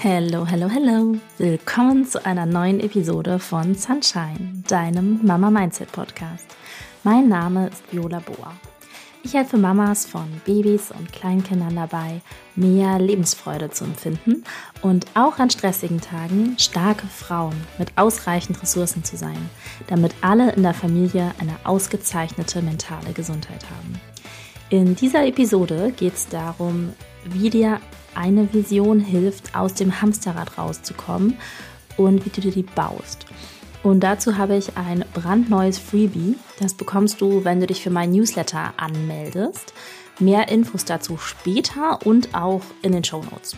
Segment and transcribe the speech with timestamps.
[0.00, 1.16] Hello, hello, hello.
[1.38, 6.46] Willkommen zu einer neuen Episode von Sunshine, deinem Mama Mindset Podcast.
[7.02, 8.52] Mein Name ist Viola Boa.
[9.24, 12.20] Ich helfe Mamas von Babys und Kleinkindern dabei,
[12.54, 14.44] mehr Lebensfreude zu empfinden
[14.82, 19.50] und auch an stressigen Tagen starke Frauen mit ausreichend Ressourcen zu sein,
[19.88, 24.00] damit alle in der Familie eine ausgezeichnete mentale Gesundheit haben.
[24.70, 26.92] In dieser Episode geht es darum,
[27.24, 27.80] wie dir
[28.14, 31.36] eine Vision hilft, aus dem Hamsterrad rauszukommen
[31.96, 33.26] und wie du dir die baust.
[33.82, 36.36] Und dazu habe ich ein brandneues Freebie.
[36.58, 39.72] Das bekommst du, wenn du dich für meinen Newsletter anmeldest.
[40.18, 43.56] Mehr Infos dazu später und auch in den Show Notes.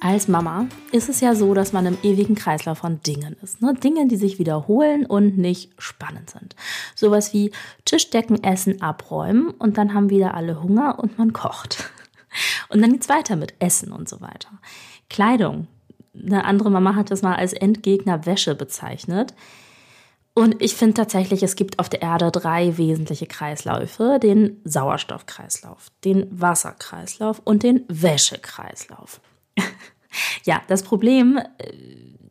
[0.00, 3.62] Als Mama ist es ja so, dass man im ewigen Kreislauf von Dingen ist.
[3.62, 3.72] Ne?
[3.74, 6.56] Dinge, die sich wiederholen und nicht spannend sind.
[6.96, 7.52] Sowas wie
[7.84, 11.92] Tischdecken, Essen, Abräumen und dann haben wieder alle Hunger und man kocht.
[12.68, 14.48] Und dann geht's weiter mit Essen und so weiter.
[15.08, 15.68] Kleidung.
[16.14, 19.34] Eine andere Mama hat das mal als Endgegner Wäsche bezeichnet.
[20.34, 24.18] Und ich finde tatsächlich, es gibt auf der Erde drei wesentliche Kreisläufe.
[24.22, 29.20] Den Sauerstoffkreislauf, den Wasserkreislauf und den Wäschekreislauf.
[30.44, 31.72] ja, das Problem, äh,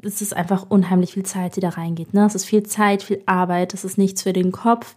[0.03, 2.13] es ist einfach unheimlich viel Zeit, die da reingeht.
[2.15, 2.25] Ne?
[2.25, 4.95] Es ist viel Zeit, viel Arbeit, es ist nichts für den Kopf.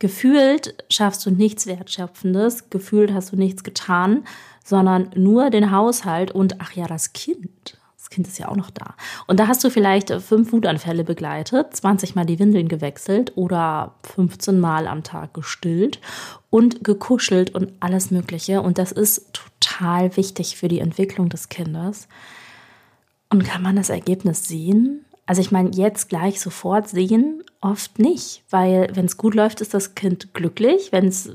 [0.00, 4.24] Gefühlt schaffst du nichts Wertschöpfendes, gefühlt hast du nichts getan,
[4.64, 7.78] sondern nur den Haushalt und ach ja, das Kind.
[7.98, 8.94] Das Kind ist ja auch noch da.
[9.26, 14.58] Und da hast du vielleicht fünf Wutanfälle begleitet, 20 Mal die Windeln gewechselt oder 15
[14.58, 16.00] Mal am Tag gestillt
[16.48, 18.62] und gekuschelt und alles Mögliche.
[18.62, 22.08] Und das ist total wichtig für die Entwicklung des Kindes.
[23.28, 25.04] Und kann man das Ergebnis sehen?
[25.30, 29.74] Also ich meine, jetzt gleich sofort sehen, oft nicht, weil wenn es gut läuft, ist
[29.74, 30.90] das Kind glücklich.
[30.90, 31.30] Wenn es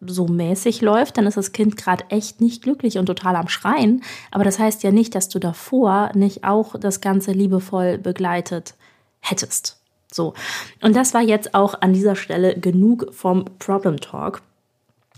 [0.00, 4.04] so mäßig läuft, dann ist das Kind gerade echt nicht glücklich und total am Schreien.
[4.30, 8.76] Aber das heißt ja nicht, dass du davor nicht auch das Ganze liebevoll begleitet
[9.18, 9.82] hättest.
[10.12, 10.34] So.
[10.80, 14.42] Und das war jetzt auch an dieser Stelle genug vom Problem Talk.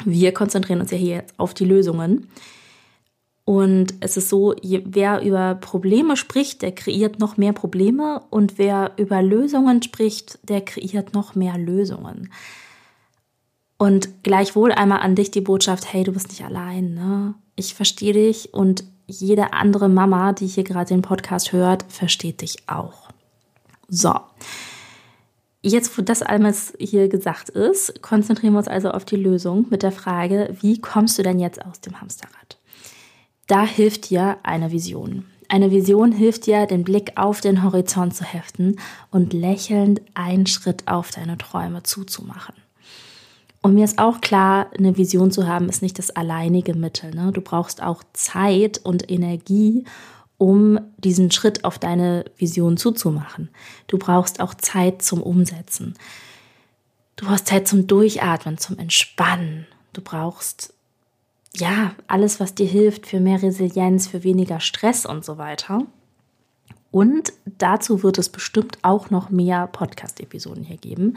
[0.03, 2.29] Wir konzentrieren uns ja hier jetzt auf die Lösungen.
[3.45, 8.93] Und es ist so, wer über Probleme spricht, der kreiert noch mehr Probleme und wer
[8.97, 12.33] über Lösungen spricht, der kreiert noch mehr Lösungen.
[13.77, 17.35] Und gleichwohl einmal an dich die Botschaft, hey, du bist nicht allein, ne?
[17.57, 22.57] Ich verstehe dich und jede andere Mama, die hier gerade den Podcast hört, versteht dich
[22.67, 23.11] auch.
[23.89, 24.15] So.
[25.61, 29.83] Jetzt, wo das alles hier gesagt ist, konzentrieren wir uns also auf die Lösung mit
[29.83, 32.59] der Frage, wie kommst du denn jetzt aus dem Hamsterrad?
[33.47, 35.27] Da hilft dir eine Vision.
[35.49, 40.89] Eine Vision hilft dir, den Blick auf den Horizont zu heften und lächelnd einen Schritt
[40.89, 42.55] auf deine Träume zuzumachen.
[43.61, 47.15] Und mir ist auch klar, eine Vision zu haben, ist nicht das alleinige Mittel.
[47.15, 47.33] Ne?
[47.33, 49.85] Du brauchst auch Zeit und Energie,
[50.39, 53.49] um diesen Schritt auf deine Vision zuzumachen.
[53.87, 55.95] Du brauchst auch Zeit zum Umsetzen.
[57.17, 59.67] Du brauchst Zeit zum Durchatmen, zum Entspannen.
[59.93, 60.75] Du brauchst
[61.57, 65.87] ja, alles, was dir hilft für mehr Resilienz, für weniger Stress und so weiter.
[66.91, 71.17] Und dazu wird es bestimmt auch noch mehr Podcast-Episoden hier geben.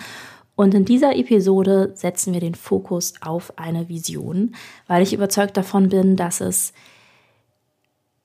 [0.55, 4.55] Und in dieser Episode setzen wir den Fokus auf eine Vision,
[4.87, 6.73] weil ich überzeugt davon bin, dass es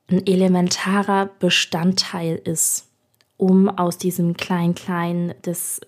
[0.09, 2.87] ein elementarer Bestandteil ist,
[3.37, 5.81] um aus diesem Klein-Klein des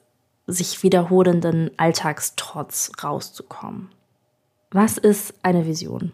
[0.45, 3.89] sich wiederholenden Alltagstrotz rauszukommen.
[4.71, 6.11] Was ist eine Vision?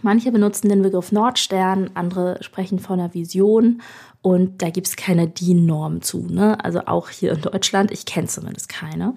[0.00, 3.82] Manche benutzen den Begriff Nordstern, andere sprechen von einer Vision
[4.22, 6.26] und da gibt es keine DIN-Norm zu.
[6.28, 6.62] Ne?
[6.64, 9.14] Also auch hier in Deutschland, ich kenne zumindest keine.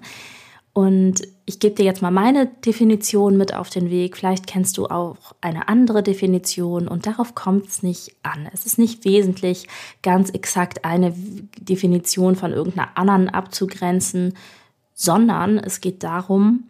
[0.74, 4.14] Und ich gebe dir jetzt mal meine Definition mit auf den Weg.
[4.14, 8.46] Vielleicht kennst du auch eine andere Definition und darauf kommt es nicht an.
[8.52, 9.68] Es ist nicht wesentlich,
[10.02, 11.14] ganz exakt eine
[11.58, 14.34] Definition von irgendeiner anderen abzugrenzen,
[14.92, 16.64] sondern es geht darum,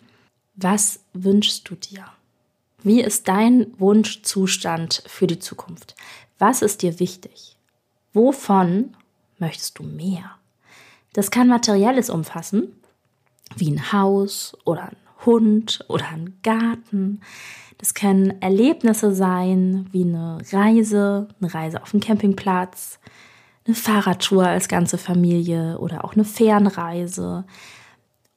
[0.56, 2.05] was wünschst du dir?
[2.83, 5.94] Wie ist dein Wunschzustand für die Zukunft?
[6.38, 7.56] Was ist dir wichtig?
[8.12, 8.94] Wovon
[9.38, 10.37] möchtest du mehr?
[11.12, 12.73] Das kann materielles umfassen,
[13.56, 17.20] wie ein Haus oder ein Hund oder ein Garten.
[17.79, 22.99] Das können Erlebnisse sein, wie eine Reise, eine Reise auf dem Campingplatz,
[23.67, 27.44] eine Fahrradtour als ganze Familie oder auch eine Fernreise.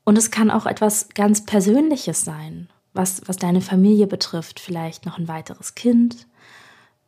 [0.10, 5.20] Und es kann auch etwas ganz Persönliches sein, was, was deine Familie betrifft, vielleicht noch
[5.20, 6.26] ein weiteres Kind.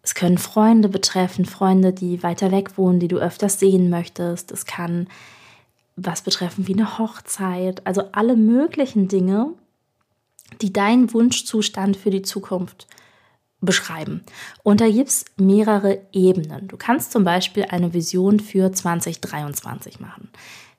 [0.04, 4.52] Es können Freunde betreffen, Freunde, die weiter weg wohnen, die du öfters sehen möchtest.
[4.52, 5.08] Es kann
[5.96, 9.52] was betreffen wie eine Hochzeit, also alle möglichen Dinge,
[10.62, 12.86] die deinen Wunschzustand für die Zukunft
[13.62, 14.24] beschreiben.
[14.62, 16.68] Und da gibt es mehrere Ebenen.
[16.68, 20.30] Du kannst zum Beispiel eine Vision für 2023 machen.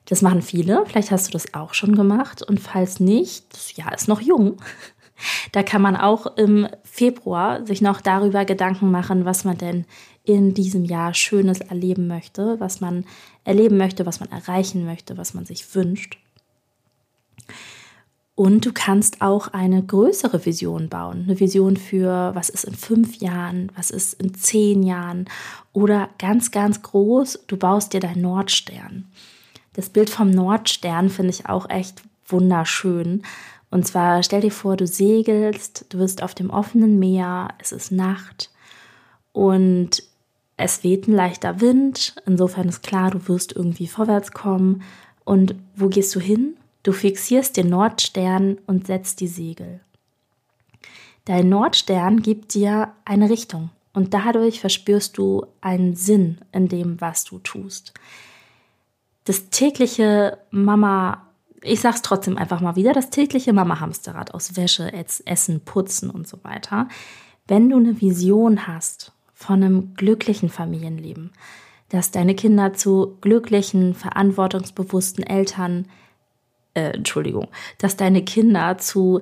[0.05, 2.43] Das machen viele, vielleicht hast du das auch schon gemacht.
[2.43, 4.57] Und falls nicht, das Jahr ist noch jung,
[5.51, 9.85] da kann man auch im Februar sich noch darüber Gedanken machen, was man denn
[10.25, 13.05] in diesem Jahr Schönes erleben möchte, was man
[13.43, 16.17] erleben möchte, was man erreichen möchte, was man sich wünscht.
[18.35, 21.25] Und du kannst auch eine größere Vision bauen.
[21.27, 25.25] Eine Vision für, was ist in fünf Jahren, was ist in zehn Jahren
[25.71, 29.11] oder ganz, ganz groß, du baust dir deinen Nordstern.
[29.73, 33.23] Das Bild vom Nordstern finde ich auch echt wunderschön.
[33.69, 37.91] Und zwar stell dir vor, du segelst, du bist auf dem offenen Meer, es ist
[37.91, 38.51] Nacht
[39.31, 40.03] und
[40.57, 42.15] es weht ein leichter Wind.
[42.25, 44.83] Insofern ist klar, du wirst irgendwie vorwärts kommen.
[45.25, 46.55] Und wo gehst du hin?
[46.83, 49.79] Du fixierst den Nordstern und setzt die Segel.
[51.25, 57.23] Dein Nordstern gibt dir eine Richtung und dadurch verspürst du einen Sinn in dem, was
[57.23, 57.93] du tust.
[59.25, 61.27] Das tägliche Mama,
[61.61, 66.43] ich sag's trotzdem einfach mal wieder, das tägliche Mama-Hamsterrad aus Wäsche, Essen, Putzen und so
[66.43, 66.87] weiter.
[67.47, 71.31] Wenn du eine Vision hast von einem glücklichen Familienleben,
[71.89, 75.87] dass deine Kinder zu glücklichen, verantwortungsbewussten Eltern
[76.73, 79.21] äh, Entschuldigung, dass deine Kinder zu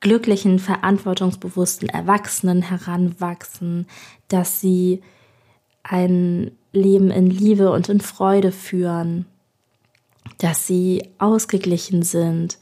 [0.00, 3.86] glücklichen, verantwortungsbewussten Erwachsenen heranwachsen,
[4.28, 5.02] dass sie
[5.82, 9.26] ein Leben in Liebe und in Freude führen,
[10.38, 12.58] dass sie ausgeglichen sind,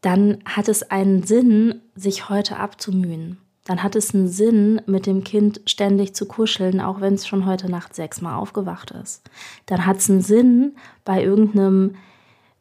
[0.00, 3.38] dann hat es einen Sinn, sich heute abzumühen.
[3.64, 7.46] Dann hat es einen Sinn, mit dem Kind ständig zu kuscheln, auch wenn es schon
[7.46, 9.28] heute Nacht sechsmal aufgewacht ist.
[9.66, 11.96] Dann hat es einen Sinn, bei irgendeinem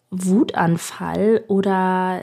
[0.10, 2.22] Wutanfall oder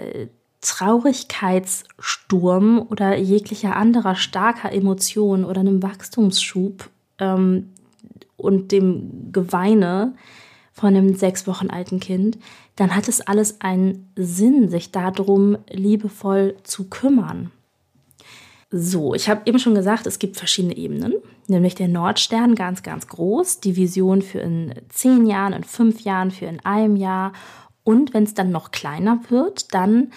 [0.63, 7.69] Traurigkeitssturm oder jeglicher anderer starker Emotion oder einem Wachstumsschub ähm,
[8.37, 10.15] und dem Geweine
[10.73, 12.39] von einem sechs Wochen alten Kind,
[12.77, 17.51] dann hat es alles einen Sinn, sich darum liebevoll zu kümmern.
[18.71, 21.13] So, ich habe eben schon gesagt, es gibt verschiedene Ebenen,
[21.47, 26.31] nämlich der Nordstern ganz, ganz groß, die Vision für in zehn Jahren, in fünf Jahren,
[26.31, 27.33] für in einem Jahr
[27.85, 30.11] und wenn es dann noch kleiner wird, dann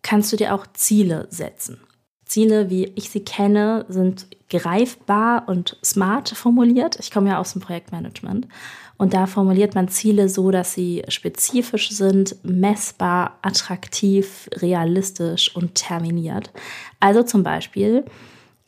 [0.00, 1.78] kannst du dir auch Ziele setzen.
[2.24, 6.98] Ziele, wie ich sie kenne, sind greifbar und smart formuliert.
[7.00, 8.48] Ich komme ja aus dem Projektmanagement
[8.96, 16.52] und da formuliert man Ziele so, dass sie spezifisch sind, messbar, attraktiv, realistisch und terminiert.
[17.00, 18.04] Also zum Beispiel,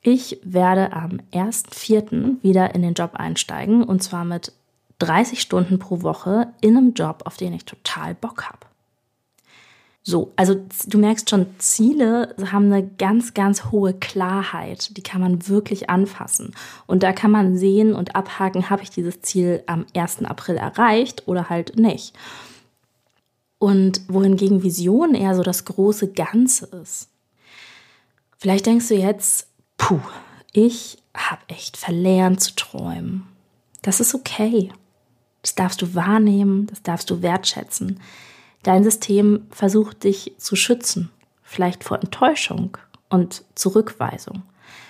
[0.03, 2.43] ich werde am 1.4.
[2.43, 4.53] wieder in den Job einsteigen und zwar mit
[4.99, 8.67] 30 Stunden pro Woche in einem Job, auf den ich total Bock habe.
[10.09, 10.55] So, also
[10.87, 14.97] du merkst schon, Ziele haben eine ganz, ganz hohe Klarheit.
[14.97, 16.55] Die kann man wirklich anfassen.
[16.87, 20.23] Und da kann man sehen und abhaken, habe ich dieses Ziel am 1.
[20.23, 22.15] April erreicht oder halt nicht.
[23.59, 27.09] Und wohingegen Vision eher so das große Ganze ist.
[28.39, 29.99] Vielleicht denkst du jetzt, puh,
[30.53, 33.27] ich habe echt verlernt zu träumen.
[33.83, 34.71] Das ist okay.
[35.43, 37.99] Das darfst du wahrnehmen, das darfst du wertschätzen.
[38.67, 41.13] Dein System versucht dich zu schützen,
[41.45, 42.77] vielleicht vor Enttäuschung
[43.09, 44.43] und Zurückweisung,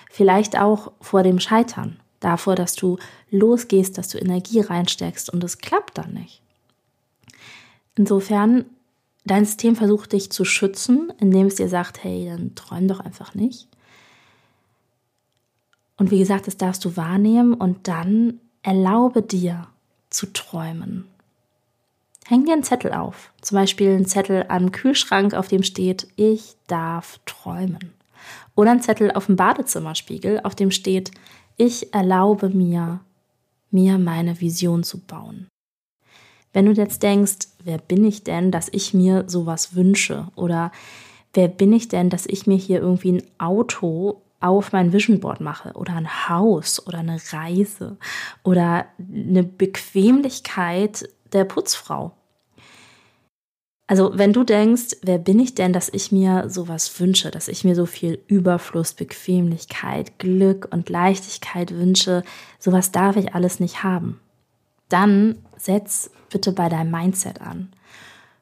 [0.09, 2.97] vielleicht auch vor dem Scheitern, davor, dass du
[3.29, 6.41] losgehst, dass du Energie reinsteckst und es klappt dann nicht.
[7.93, 8.65] Insofern,
[9.25, 13.35] dein System versucht dich zu schützen, indem es dir sagt, hey, dann träum doch einfach
[13.35, 13.67] nicht.
[15.97, 19.67] Und wie gesagt, das darfst du wahrnehmen und dann erlaube dir,
[20.09, 21.05] zu träumen.
[22.29, 26.57] Häng dir einen Zettel auf, zum Beispiel einen Zettel am Kühlschrank, auf dem steht, ich
[26.67, 27.93] darf träumen.
[28.53, 31.11] Oder einen Zettel auf dem Badezimmerspiegel, auf dem steht,
[31.55, 32.99] ich erlaube mir,
[33.71, 35.47] mir meine Vision zu bauen.
[36.51, 40.27] Wenn du jetzt denkst, wer bin ich denn, dass ich mir sowas wünsche?
[40.35, 40.73] Oder
[41.33, 45.39] wer bin ich denn, dass ich mir hier irgendwie ein Auto auf mein Vision Board
[45.39, 47.95] mache oder ein Haus oder eine Reise
[48.43, 52.16] oder eine Bequemlichkeit der Putzfrau.
[53.89, 57.63] Also wenn du denkst, wer bin ich denn, dass ich mir sowas wünsche, dass ich
[57.63, 62.23] mir so viel Überfluss, Bequemlichkeit, Glück und Leichtigkeit wünsche,
[62.59, 64.19] sowas darf ich alles nicht haben.
[64.89, 67.69] Dann setz bitte bei deinem Mindset an.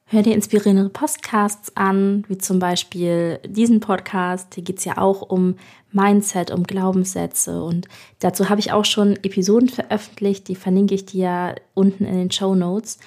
[0.08, 4.54] Hör dir inspirierende Podcasts an, wie zum Beispiel diesen Podcast.
[4.54, 5.56] Hier geht es ja auch um
[5.92, 7.64] Mindset, um Glaubenssätze.
[7.64, 7.88] Und
[8.20, 12.54] dazu habe ich auch schon Episoden veröffentlicht, die verlinke ich dir unten in den Show
[12.54, 13.00] Notes.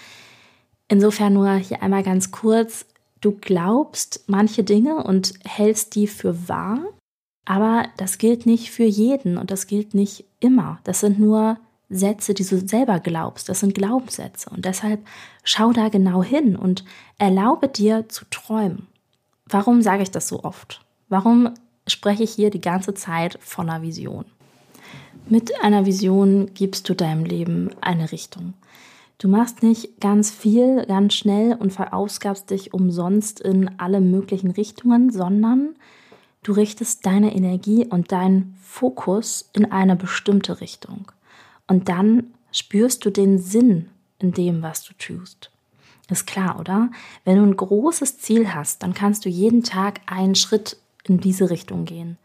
[0.89, 2.87] Insofern nur hier einmal ganz kurz.
[3.21, 6.81] Du glaubst manche Dinge und hältst die für wahr,
[7.51, 10.81] Aber das gilt nicht für jeden und das gilt nicht immer.
[10.85, 11.57] Das sind nur
[11.89, 13.49] Sätze, die du selber glaubst.
[13.49, 14.51] Das sind Glaubenssätze.
[14.51, 15.01] Und deshalb
[15.45, 16.85] schau da genau hin und
[17.17, 18.87] erlaube dir zu träumen.
[19.47, 20.85] Warum sage ich das so oft?
[21.09, 21.55] Warum
[21.87, 24.27] spreche ich hier die ganze Zeit von einer Vision?
[25.27, 28.53] Mit einer Vision gibst du deinem Leben eine Richtung.
[29.19, 35.11] Du machst nicht ganz viel, ganz schnell und verausgabst dich umsonst in alle möglichen Richtungen,
[35.11, 35.75] sondern
[36.45, 41.11] du richtest deine Energie und deinen Fokus in eine bestimmte Richtung.
[41.67, 45.51] Und dann spürst du den Sinn in dem, was du tust.
[46.09, 46.91] Ist klar, oder?
[47.25, 51.51] Wenn du ein großes Ziel hast, dann kannst du jeden Tag einen Schritt in diese
[51.51, 52.19] Richtung gehen.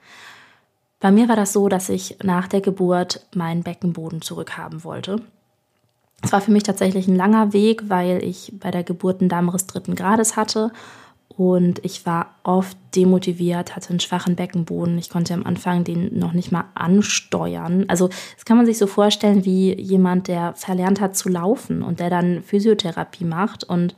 [1.00, 5.22] Bei mir war das so, dass ich nach der Geburt meinen Beckenboden zurückhaben wollte.
[6.22, 9.68] Es war für mich tatsächlich ein langer Weg, weil ich bei der Geburt einen Darmriss
[9.68, 10.72] dritten Grades hatte
[11.38, 14.98] und ich war oft demotiviert, hatte einen schwachen Beckenboden.
[14.98, 17.86] Ich konnte am Anfang den noch nicht mal ansteuern.
[17.88, 22.00] Also das kann man sich so vorstellen wie jemand, der verlernt hat zu laufen und
[22.00, 23.96] der dann Physiotherapie macht und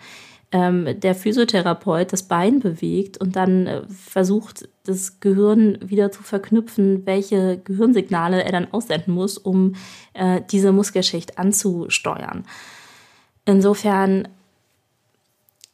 [0.51, 7.05] ähm, der Physiotherapeut das Bein bewegt und dann äh, versucht, das Gehirn wieder zu verknüpfen,
[7.05, 9.75] welche Gehirnsignale er dann aussenden muss, um
[10.13, 12.45] äh, diese Muskelschicht anzusteuern.
[13.45, 14.27] Insofern,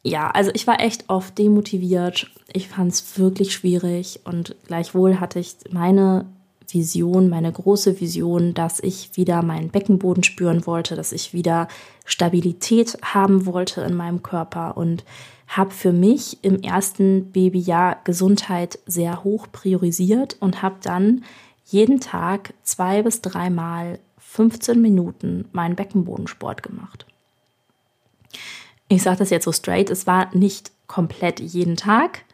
[0.02, 2.30] ja, also ich war echt oft demotiviert.
[2.52, 6.26] Ich fand es wirklich schwierig und gleichwohl hatte ich meine
[6.72, 11.68] Vision, meine große Vision, dass ich wieder meinen Beckenboden spüren wollte, dass ich wieder
[12.04, 15.04] Stabilität haben wollte in meinem Körper und
[15.48, 21.24] habe für mich im ersten Babyjahr Gesundheit sehr hoch priorisiert und habe dann
[21.66, 27.06] jeden Tag zwei bis dreimal 15 Minuten meinen Beckenbodensport gemacht.
[28.88, 32.24] Ich sage das jetzt so straight, es war nicht komplett jeden Tag,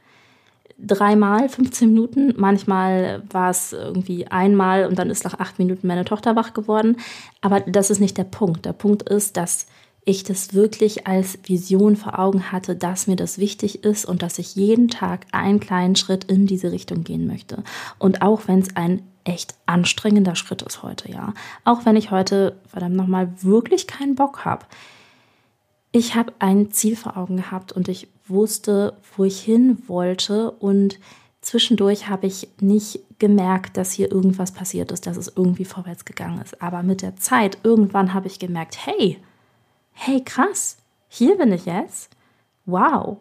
[0.78, 2.34] dreimal 15 Minuten.
[2.36, 6.96] Manchmal war es irgendwie einmal und dann ist nach acht Minuten meine Tochter wach geworden.
[7.40, 8.64] Aber das ist nicht der Punkt.
[8.64, 9.66] Der Punkt ist, dass
[10.04, 14.38] ich das wirklich als Vision vor Augen hatte, dass mir das wichtig ist und dass
[14.38, 17.62] ich jeden Tag einen kleinen Schritt in diese Richtung gehen möchte.
[17.98, 21.34] Und auch wenn es ein echt anstrengender Schritt ist heute, ja.
[21.64, 24.64] Auch wenn ich heute, verdammt nochmal, wirklich keinen Bock habe.
[25.92, 30.98] Ich habe ein Ziel vor Augen gehabt und ich wusste, wo ich hin wollte und
[31.40, 36.40] zwischendurch habe ich nicht gemerkt, dass hier irgendwas passiert ist, dass es irgendwie vorwärts gegangen
[36.40, 36.60] ist.
[36.62, 39.18] Aber mit der Zeit, irgendwann habe ich gemerkt, hey,
[39.92, 40.76] hey, krass,
[41.08, 42.10] hier bin ich jetzt.
[42.66, 43.18] Wow.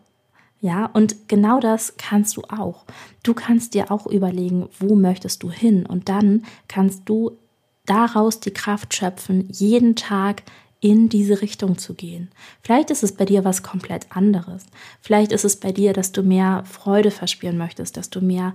[0.60, 2.86] Ja, und genau das kannst du auch.
[3.24, 5.86] Du kannst dir auch überlegen, wo möchtest du hin?
[5.86, 7.38] Und dann kannst du
[7.86, 10.44] daraus die Kraft schöpfen, jeden Tag
[10.80, 12.30] in diese Richtung zu gehen.
[12.62, 14.66] Vielleicht ist es bei dir was komplett anderes.
[15.02, 18.54] Vielleicht ist es bei dir, dass du mehr Freude verspüren möchtest, dass du mehr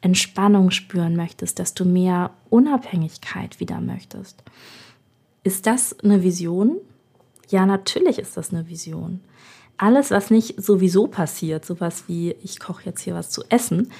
[0.00, 4.42] Entspannung spüren möchtest, dass du mehr Unabhängigkeit wieder möchtest.
[5.42, 6.78] Ist das eine Vision?
[7.48, 9.20] Ja, natürlich ist das eine Vision.
[9.76, 13.90] Alles, was nicht sowieso passiert, sowas wie ich koche jetzt hier was zu essen,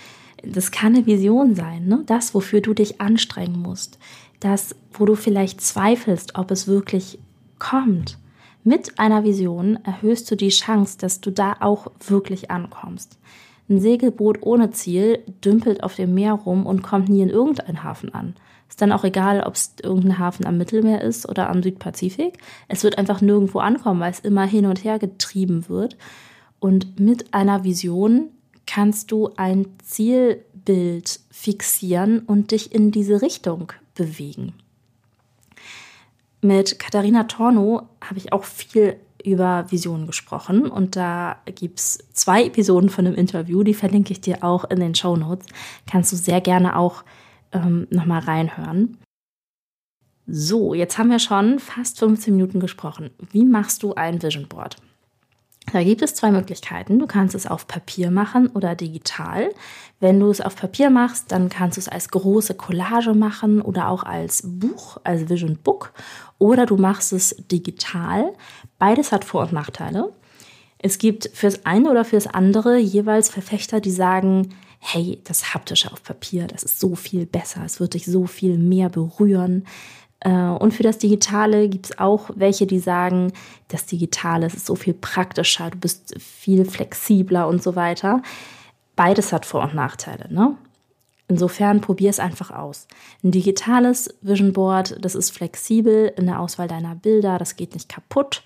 [0.44, 2.02] das kann eine Vision sein, ne?
[2.06, 3.98] Das, wofür du dich anstrengen musst,
[4.40, 7.18] das, wo du vielleicht zweifelst, ob es wirklich
[7.58, 8.18] kommt.
[8.64, 13.18] Mit einer Vision erhöhst du die Chance, dass du da auch wirklich ankommst.
[13.68, 18.12] Ein Segelboot ohne Ziel dümpelt auf dem Meer rum und kommt nie in irgendeinen Hafen
[18.12, 18.34] an.
[18.68, 22.38] Ist dann auch egal, ob es irgendein Hafen am Mittelmeer ist oder am Südpazifik.
[22.68, 25.96] Es wird einfach nirgendwo ankommen, weil es immer hin und her getrieben wird.
[26.58, 28.28] Und mit einer Vision
[28.70, 34.54] kannst du ein Zielbild fixieren und dich in diese Richtung bewegen.
[36.40, 42.44] Mit Katharina Torno habe ich auch viel über Visionen gesprochen und da gibt es zwei
[42.44, 45.46] Episoden von dem Interview, die verlinke ich dir auch in den Show Notes.
[45.90, 47.02] Kannst du sehr gerne auch
[47.50, 48.98] ähm, nochmal reinhören.
[50.28, 53.10] So, jetzt haben wir schon fast 15 Minuten gesprochen.
[53.32, 54.76] Wie machst du ein Vision Board?
[55.72, 56.98] Da gibt es zwei Möglichkeiten.
[56.98, 59.50] Du kannst es auf Papier machen oder digital.
[60.00, 63.88] Wenn du es auf Papier machst, dann kannst du es als große Collage machen oder
[63.88, 65.92] auch als Buch, als Vision Book.
[66.38, 68.32] Oder du machst es digital.
[68.78, 70.12] Beides hat Vor- und Nachteile.
[70.78, 76.02] Es gibt fürs eine oder fürs andere jeweils Verfechter, die sagen, hey, das Haptische auf
[76.02, 79.66] Papier, das ist so viel besser, es wird dich so viel mehr berühren.
[80.20, 83.32] Äh, und für das Digitale gibt es auch welche, die sagen,
[83.68, 88.22] das Digitale ist so viel praktischer, du bist viel flexibler und so weiter.
[88.96, 90.32] Beides hat Vor- und Nachteile.
[90.32, 90.56] Ne?
[91.28, 92.86] Insofern probier es einfach aus.
[93.22, 97.88] Ein digitales Vision Board, das ist flexibel in der Auswahl deiner Bilder, das geht nicht
[97.88, 98.42] kaputt.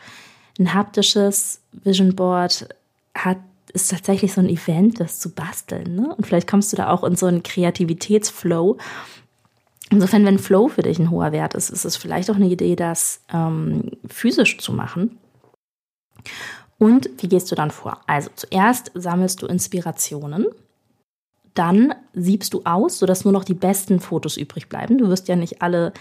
[0.58, 2.68] Ein haptisches Vision Board
[3.14, 3.38] hat
[3.72, 5.96] ist tatsächlich so ein Event, das zu basteln.
[5.96, 6.14] Ne?
[6.14, 8.78] Und vielleicht kommst du da auch in so einen Kreativitätsflow.
[9.90, 12.74] Insofern, wenn Flow für dich ein hoher Wert ist, ist es vielleicht auch eine Idee,
[12.74, 15.18] das ähm, physisch zu machen.
[16.78, 18.00] Und wie gehst du dann vor?
[18.06, 20.46] Also zuerst sammelst du Inspirationen,
[21.54, 24.98] dann siebst du aus, sodass nur noch die besten Fotos übrig bleiben.
[24.98, 25.92] Du wirst ja nicht alle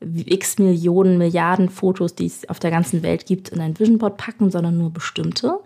[0.00, 4.16] x Millionen, Milliarden Fotos, die es auf der ganzen Welt gibt, in ein Vision Board
[4.16, 5.60] packen, sondern nur bestimmte.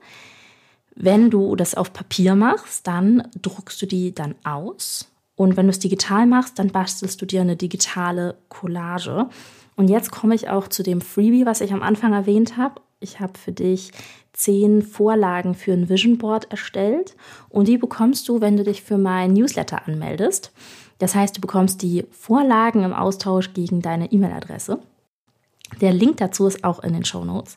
[0.95, 5.12] Wenn du das auf Papier machst, dann druckst du die dann aus.
[5.43, 9.29] Und wenn du es digital machst, dann bastelst du dir eine digitale Collage.
[9.75, 12.81] Und jetzt komme ich auch zu dem Freebie, was ich am Anfang erwähnt habe.
[13.01, 13.91] Ich habe für dich
[14.33, 17.17] zehn Vorlagen für ein Vision Board erstellt
[17.49, 20.53] und die bekommst du, wenn du dich für mein Newsletter anmeldest.
[20.99, 24.79] Das heißt, du bekommst die Vorlagen im Austausch gegen deine E-Mail-Adresse.
[25.81, 27.57] Der Link dazu ist auch in den Show Notes.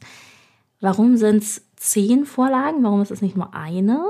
[0.82, 2.84] Warum sind es zehn Vorlagen?
[2.84, 4.04] Warum ist es nicht nur eine?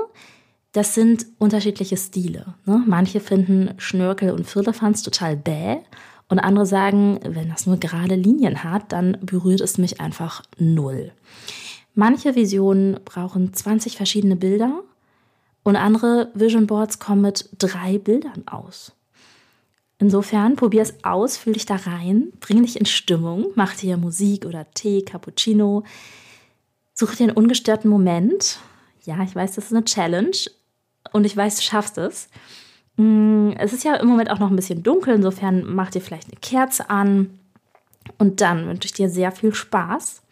[0.76, 2.54] Das sind unterschiedliche Stile.
[2.66, 2.84] Ne?
[2.86, 5.78] Manche finden Schnörkel und Firlefanz total bäh
[6.28, 11.12] und andere sagen, wenn das nur gerade Linien hat, dann berührt es mich einfach null.
[11.94, 14.82] Manche Visionen brauchen 20 verschiedene Bilder
[15.62, 18.92] und andere Vision Boards kommen mit drei Bildern aus.
[19.98, 24.44] Insofern probier es aus, fühl dich da rein, bring dich in Stimmung, mach dir Musik
[24.44, 25.84] oder Tee, Cappuccino,
[26.92, 28.58] such dir einen ungestörten Moment.
[29.06, 30.36] Ja, ich weiß, das ist eine Challenge
[31.12, 32.28] und ich weiß, du schaffst es.
[32.96, 36.28] Mm, es ist ja im Moment auch noch ein bisschen dunkel, insofern mach dir vielleicht
[36.28, 37.38] eine Kerze an
[38.18, 40.22] und dann wünsche ich dir sehr viel Spaß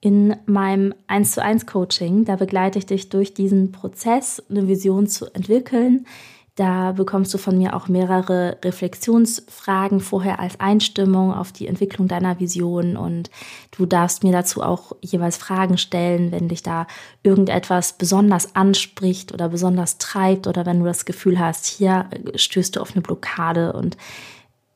[0.00, 2.24] in meinem 1 zu 1 Coaching.
[2.24, 6.06] Da begleite ich dich durch diesen Prozess, eine Vision zu entwickeln.
[6.54, 12.40] Da bekommst du von mir auch mehrere Reflexionsfragen vorher als Einstimmung auf die Entwicklung deiner
[12.40, 13.30] Vision und
[13.70, 16.86] du darfst mir dazu auch jeweils Fragen stellen, wenn dich da
[17.22, 22.80] irgendetwas besonders anspricht oder besonders treibt oder wenn du das Gefühl hast, hier stößt du
[22.80, 23.96] auf eine Blockade und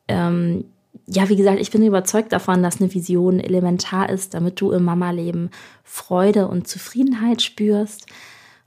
[0.07, 0.65] ähm,
[1.05, 4.83] ja, wie gesagt, ich bin überzeugt davon, dass eine Vision elementar ist, damit du im
[4.83, 5.51] Mama-Leben
[5.83, 8.07] Freude und Zufriedenheit spürst.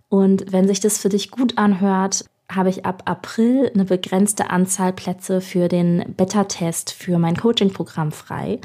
[0.08, 4.92] Und wenn sich das für dich gut anhört, habe ich ab April eine begrenzte Anzahl
[4.92, 8.60] Plätze für den Beta-Test für mein Coaching-Programm frei.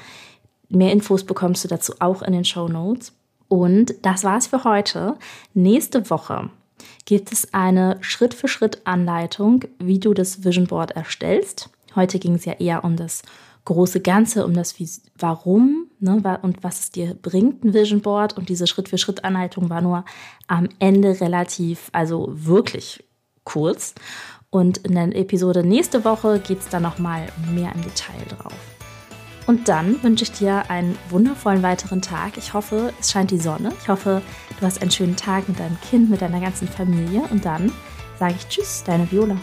[0.69, 3.13] Mehr Infos bekommst du dazu auch in den Show Notes.
[3.47, 5.15] Und das war's für heute.
[5.53, 6.49] Nächste Woche
[7.05, 11.69] gibt es eine Schritt-für-Schritt-Anleitung, wie du das Vision Board erstellst.
[11.95, 13.21] Heute ging es ja eher um das
[13.65, 14.75] große Ganze, um das
[15.17, 18.37] Warum ne, und was es dir bringt, ein Vision Board.
[18.37, 20.05] Und diese Schritt-für-Schritt-Anleitung war nur
[20.47, 23.03] am Ende relativ, also wirklich
[23.45, 23.95] kurz.
[24.49, 28.53] Und in der Episode nächste Woche geht es dann nochmal mehr im Detail drauf.
[29.47, 32.37] Und dann wünsche ich dir einen wundervollen weiteren Tag.
[32.37, 33.71] Ich hoffe, es scheint die Sonne.
[33.81, 34.21] Ich hoffe,
[34.59, 37.21] du hast einen schönen Tag mit deinem Kind, mit deiner ganzen Familie.
[37.29, 37.71] Und dann
[38.17, 39.37] sage ich Tschüss, deine Viola.